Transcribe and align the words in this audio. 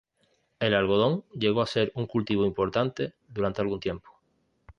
El 0.59 0.73
algodón 0.73 1.25
llegó 1.35 1.61
a 1.61 1.67
ser 1.67 1.91
un 1.93 2.07
cultivo 2.07 2.43
importante 2.47 3.13
durante 3.27 3.61
algún 3.61 3.79
tiempo. 3.79 4.09